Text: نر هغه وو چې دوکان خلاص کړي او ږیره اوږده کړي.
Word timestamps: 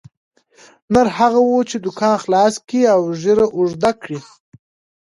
نر 0.93 1.07
هغه 1.17 1.39
وو 1.43 1.59
چې 1.69 1.77
دوکان 1.85 2.15
خلاص 2.23 2.53
کړي 2.67 2.81
او 2.93 3.01
ږیره 3.21 3.45
اوږده 3.57 3.91
کړي. 4.01 4.19